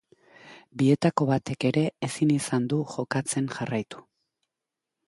[0.81, 4.05] Bietako batek ere ezin izan du jokatzem jarraitu.